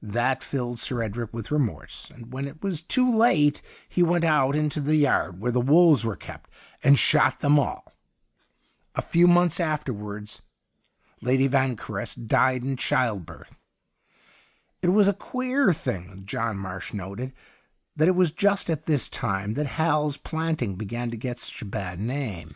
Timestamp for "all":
7.58-7.92